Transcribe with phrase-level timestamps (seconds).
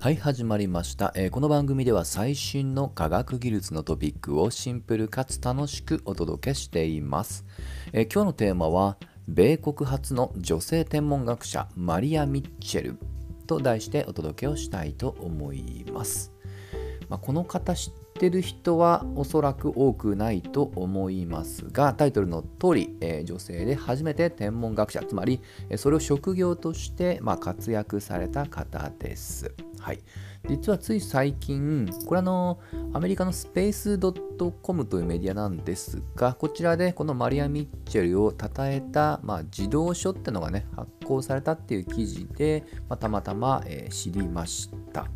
[0.00, 7.44] はい、始まりました、えーこの番組では最新の科学技術のトピックをシンプルかつ楽しくお届けしています。
[7.92, 12.98] えー今日のテーマは、米国初の女性天文学者マリア・ミッチェル
[13.48, 16.32] と題してお届けをしたいと思います。
[17.08, 25.40] まあ、この方知ってる人はおそらく多くないと思いますがタイトルの通り、えー女性で初めて天文学者つまり
[25.70, 29.54] えーそれを職業として、まあ、活躍された方です。
[29.78, 30.00] はい、
[30.48, 32.58] 実はつい最近これあの
[32.92, 33.98] アメリカのスペース
[34.62, 45.06] .com というメディアなんですがこちらでこのマリア・ミッチェルを称えた、まあ、児童書ってのがね発行されたっていう記事で、まあ、たまたま、えー知りました。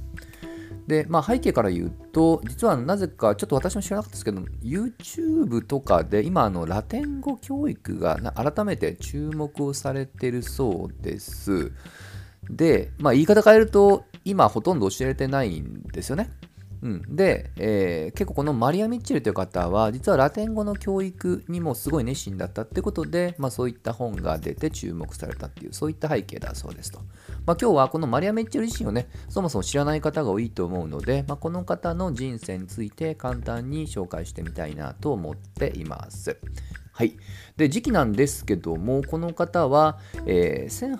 [0.86, 11.72] で、まあ、背景から言うと、実はなぜか、ちょっと私も知らなかったですけど、YouTube とかで今、あのラテン語教育が改めて注目をされてるそうです。
[12.50, 16.30] で、まあ、言い方変えると、今ほとんど教えてないんですよね。
[16.82, 27.00] うん、で、えー結構このマリア・ミッチェルという方は実はラテン語の教育にもすごい熱心だったってことで、まあ、そういった本が出て注目されたっていうそういった背景だそうですと。
[27.46, 36.36] まあ、今日はこのマリア・ミッチェル自身をねそもそも知らない方が多いと思うので、まあ、この方の人生について簡単に紹介してみたいなと思っています。
[36.94, 37.16] はい、
[37.56, 40.92] で時期なんですけどもこの方は、えー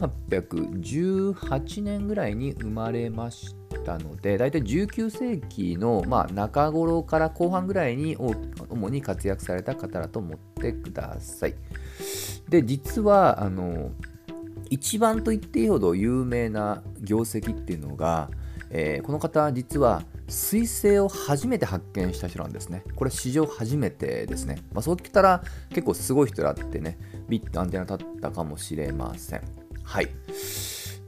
[1.33, 11.55] 1818年ぐらいに生まれましたので大体19世紀の、まあ、中頃から後半ぐらいに主に活躍された方だと思ってください。
[12.49, 13.91] で実はあの
[14.71, 18.31] 一番と言っていいほど有名な業績っていうのが、
[18.71, 22.84] えーこの方実は彗星を初めて発見した人なんですね。
[22.97, 24.62] これ史上初めてですね。
[24.73, 29.43] まあ、そう聞いたら結構すごい人だってね、ビッとアンテナ立ったかもしれません。
[29.83, 30.09] はい。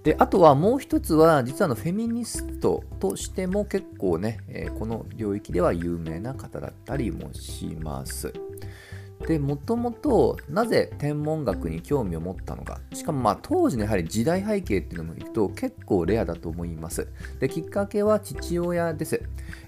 [0.04, 8.32] であとはもう一つは実はあのフェミニストとしても結構ね、えーこの領域では有名な方だったりもします。
[9.26, 12.80] でもともとなぜ天文学に興味を持ったのか。
[12.92, 17.08] しかもまあ当時のやはり時代背景っていうのもいくと結構レアだと思います。
[17.40, 19.22] できっかけは父親です、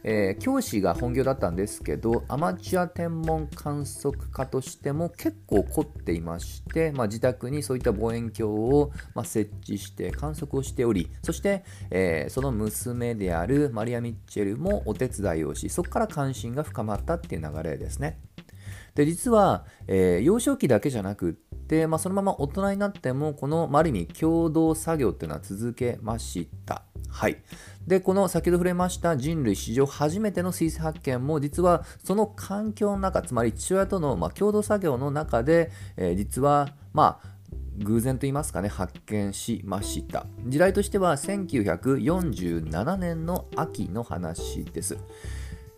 [0.05, 18.19] えー教師が本業だったんですけどアマチュア天文観測家としても結構凝っていまして、まあ、自宅にそういった望遠鏡を、ま、設置して観測をしておりそして、えーその娘であるマリア・ミッチェルもお手伝いをしそこから関心が深まったっていう流れですね。
[18.97, 26.83] で実は、えー幼少期だけじゃなくって、まあ、そのまま大人になってもこのまあある意味共同作業っていうのは続けました。
[27.09, 27.37] はい、
[27.87, 37.37] でこの先ほど触れました人類史上初めての水星発見も実はその環境の中つまり父親とのまあ共同作業の中で、えー実はまあ
[37.79, 44.97] 偶然と言いますかね発見しました時代としては1947年の秋の話です。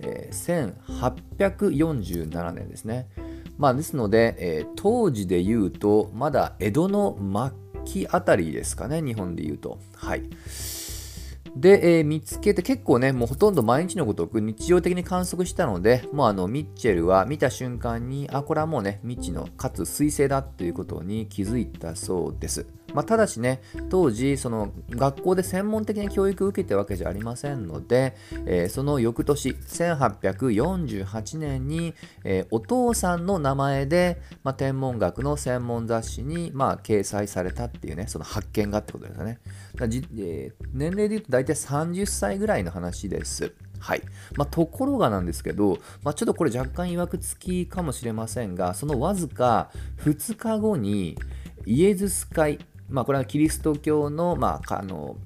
[0.00, 3.08] 1847年ですね。
[3.56, 7.50] まあ、ですので、えー当時で言うと、まだ江戸の末
[7.84, 9.78] 期あたりですかね、日本で言うと。
[9.94, 10.22] はい。
[11.60, 22.66] で、えー見つけて結構ね、もうほとんど毎日のごとく日常的に観測したので、もうあのミッチェルは見た瞬間に、あ、これはもうね、未知のかつ彗星だっていうことに気づいたそうです。
[22.94, 23.60] まあ、ただしね、
[23.90, 28.16] 当時、その学校で専門的な教育を受けたわけじゃありませんので、
[28.46, 39.38] えーその翌年、1848年に、えーお父さんの名前で、まあ、天文学の専門雑誌に、まあ、掲載されたっていうね、その発見がってことですよね。
[39.80, 43.52] えー年齢で言うと大体30歳ぐらいの話です。
[43.80, 44.02] はい
[44.36, 51.16] まあ、ところがなんですけど、まあ、ちょっとこれ若干曰くつきかもしれませんが、そのわずか2日後に
[51.64, 55.16] イエズス会、まあ、これはキリスト教の,、まあ、あの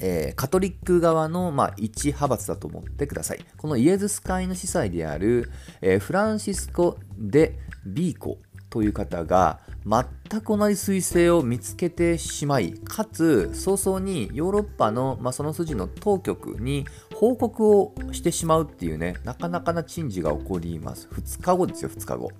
[0.00, 3.44] えーカトリック側の、まあ、一派閥だと思ってください。
[3.56, 8.38] このイエズス会の司祭である、えーフランシスコ・デ・ビーコ
[8.72, 21.06] という方が全く同じ彗星を見つけてしまいかつ早々にヨーロッパの、まあ、その筋の当局に報告をしてしまうっていうねなかなかな珍事が起こります。
[21.12, 22.30] 2日後ですよ2日後。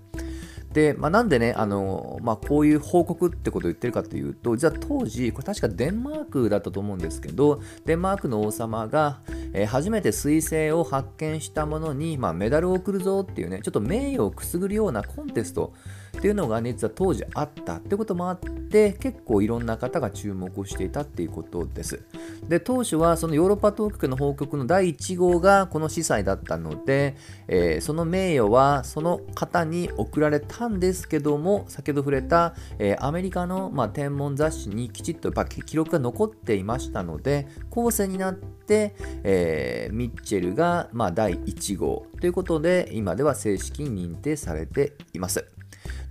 [0.72, 9.20] で、まあ、なんでね、あのまあ、こういう報告ってことを言ってるかというと、実は当時、これ確かデンマークだったと思うんですけど、デンマークの王様が、
[9.52, 15.72] えー、初めて彗星を発見したものに、まあ、メダルを送るぞっていうねちょっと名誉をくすぐるようなコンテスト
[16.16, 22.02] っていうのが、ね、実は当時あったってこともあって結構いろんな方が注目をしていたっていうことです。
[22.48, 27.16] で当初はそのヨーロッパ当局の報告の第1号がこの司祭だったので、
[27.48, 38.94] えー、その名誉はその方に贈られたんですけども先ほど触れた、えー、アメリカの、まあ、天文雑誌にきちっと記録が残っていましたので後世になって、
[39.42, 45.44] えー、ミッチェルが、まあ、第1号ということで今では正式に認定されています。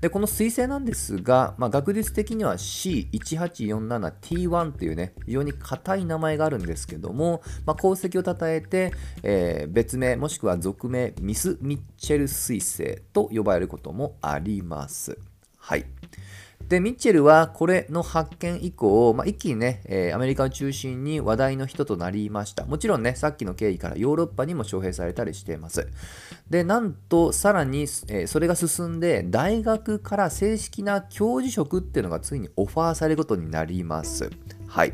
[0.02, 8.92] で、この彗星なんですが、まあ、学術的には C1847T1 というね、非常に硬い名前があるんですけども、まあ、功績を称えて、
[9.24, 15.20] えー、別名もしくは俗名ミス・ミッチェル彗星と呼ばれることもあります。
[15.58, 15.86] はい。
[16.72, 22.66] で、ミッチェルはこれの発見以降、まあ、一気にね、えー、アメリカを中心に話題の人となりました。
[22.66, 25.90] もちろんね、さっきの経緯からヨーロッパにも招聘されたりしています。
[26.50, 34.30] で、なんと、さらに、えー、それが進んで、大学から正式な教授職っていうのがついにオファーされることになります。
[34.66, 34.94] はい。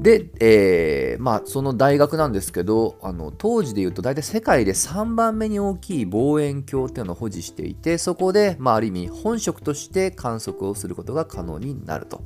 [0.00, 12.22] で、えー、まあ、その大学なんですけど、あの当時で言うと大体世界で3番目に大きい望遠鏡っていうのを保持していて、そこで、まあ、ある意味本職として観測をすることが可能になると。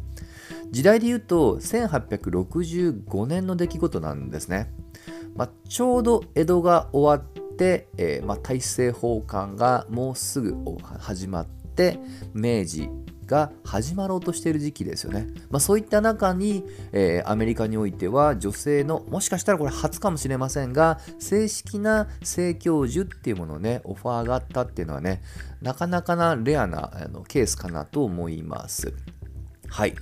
[0.71, 4.73] 時代で言うと1865年の出来事なんですね。
[5.35, 10.55] まあ、ちょうど江戸が終わって、えーまあ、大政奉還がもうすぐ
[11.00, 11.99] 始まって
[12.35, 12.88] 明治
[13.26, 15.26] が始まろうとしている時期ですよね。
[15.50, 25.23] まあ、そういった中に、えー、アメリカにおいては女性のもしかしたらこれ初かもしれませんが正式な性教授っていうものをねオファーがあったっていうのはね
[25.62, 28.93] なかなかなレアなあのケースかなと思います。
[29.69, 29.94] はい。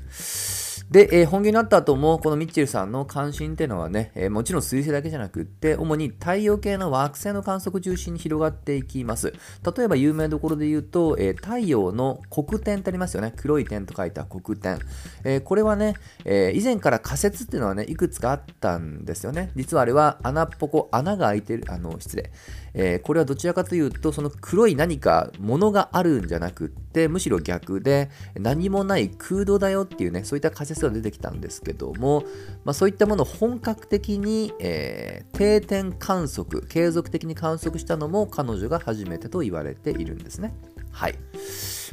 [0.93, 9.33] で、えー、本業になった後も、このミッチェルさんの関心っていうのはね、えー、もちろん水星だけじゃなくって、主に太陽系の惑星の観測中心に広がっていきます。
[9.75, 13.33] 例えば有名どころで言うと、えー、太陽の黒点ってありますよね。
[13.39, 14.81] 黒い点と書いた黒点。
[15.25, 15.95] えこれはね、
[16.27, 19.51] え以前から仮説っていうのはね、いくつかあったんですよね。
[19.57, 22.31] 実はあれは穴っぽこ、穴が開いてる、あの、失礼。
[22.75, 32.25] えこれはどちらかというと、その黒い何かものがあるんじゃなくって、むしろ逆で、何もない空洞だよっていうね、そういった仮説が出てきたんですけども、
[32.65, 40.55] まあ、そういったものを本格的に、えー、定点観測、継続的に観測したのも彼女が初めてと言われているんですね。
[40.93, 41.19] はい。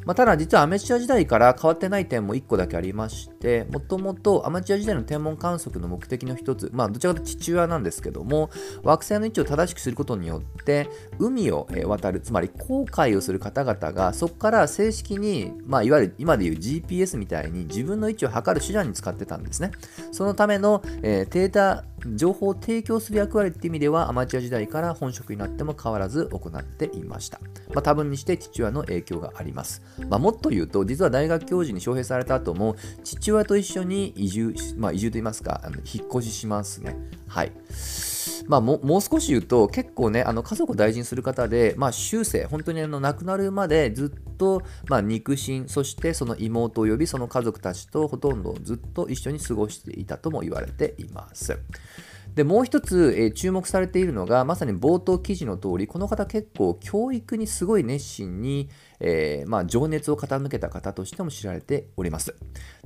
[0.06, 8.50] まあ、ただ実はアメチュア時代から変わってない点も1個だけありまして、もともとアマチュア時代の天文観測の目的の一つ、まあどちらかというと地中なんですけども、
[8.84, 19.72] 惑星の位置を正しくすることによって、海を渡る、つまり航海をする方々が、そこから正式に、まあいわゆる今でいう GPS みたいに自分の位置を測る手段に使ってたんですね。
[20.12, 21.84] そのための、えー、データ
[22.16, 27.40] 情報を提供する役割って意味ではアマチュア時代から本職になっても変わらず行っていました。
[27.74, 29.81] まあ、多分にして父親の影響があります。
[30.10, 36.96] まあ、もっと言うと、実は大学教授に招聘された後も父親と一緒に移住、まあ、移住といいますか、あの引っ越ししますね。
[37.28, 37.51] はい。
[38.48, 51.60] まあ、もう少し言うと、結構ね、あの家族を大事にする方で、まあ、終生、本当にあの亡くなるまでずっと、まあ、肉親、そしてその妹及びその家族たちとほとんどずっと一緒に過ごしていたとも言われています。
[52.36, 62.36] でもう一つ、えー、注目されているのがまさに冒頭記事の通りこの方結構教育にすごい熱心に、えー、まあ、情熱を傾けた方としても知られております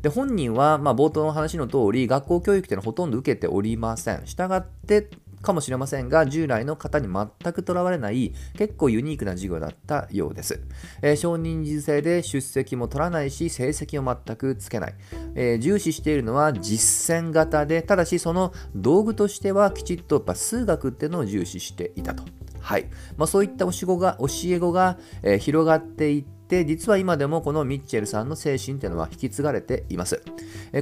[0.02, 5.10] で本人は、まあ、冒頭の話の通り学校教育というのはほとんど受けておりませんしたがって
[5.44, 10.60] かもしれませんが、従来の方に全くとらわれない結構ユニークな授業だったようです。
[11.04, 14.96] えー、少人数制で出席も取らないし、成績を全くつけない。
[15.36, 22.24] えー、重視しているのは実践型で、ただしその道具としてはきちっとやっぱ数学っていうのを重視していたと。
[22.60, 22.86] はい
[23.18, 30.22] まあ、そういった教え子が教え子が、えー、広がっていって、実は今でもこのミッチェルさんの精神というのは引き継がれています。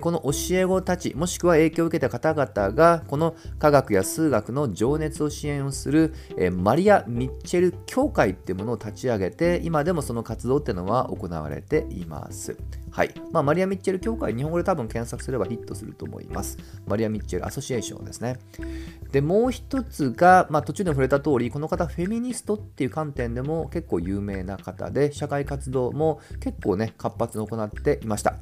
[0.01, 6.13] この教え子たち、もしくは影響を受けた方々が、この科学や数学の情熱を支援をする
[6.51, 12.57] マリア・ミッチェル協会っていうものを立ち上げて、今でもその活動っていうのは行われています。
[12.91, 13.13] はい。
[13.31, 16.57] まあ、マリア・ミッチェル協会、日本語で多分検索すればヒットすると思います。
[16.86, 18.38] マリア・ミッチェル・アソシエーションですね。
[19.12, 28.36] で、もう一つが、まあ、途中で触れた通り、この方、フェミニストっていう観点でも結構有名な方で、社会活動も結構ね、活発に行っていました。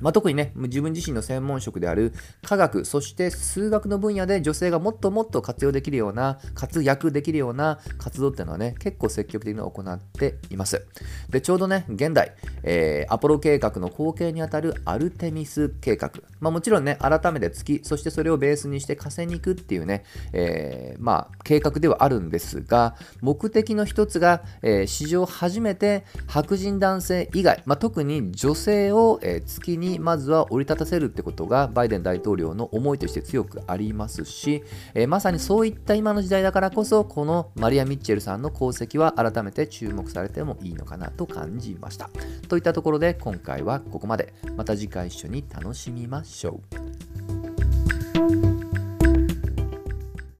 [0.00, 10.84] まあ、特にね、自分自身の専門職である科学、そして数学の分野で女性がもっともっと活用できるような、活躍できるような活動っていうのはね、結構積極的に行っています。
[11.28, 16.10] で、ちょうどね、現代、えー、アポロ計画の後継にあたるアルテミス計画。
[16.40, 34.62] まあ、もちろんね、改めて月、そしてそれをベースにして火星に行くっていうね、えー、まあ、計画ではあるんですが、目的の一つが、えー、史上初めて白人男性以外、まあ、特に女性を、えー、月にまずは降り立たせるってことがバイデン大統領の思いとして強くありますし、
[34.94, 42.10] えー、まさにそういった今の時代だからこそこのマリア・ミッチェルさんの功績は改めて注目されてもいいのかなと感じました。
[42.48, 44.34] といったところで今回はここまで。
[44.56, 47.09] また次回一緒に楽しみましょう。